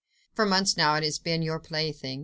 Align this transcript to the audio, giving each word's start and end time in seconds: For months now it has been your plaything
For 0.33 0.47
months 0.47 0.75
now 0.77 0.95
it 0.95 1.03
has 1.03 1.19
been 1.19 1.43
your 1.43 1.59
plaything 1.59 2.19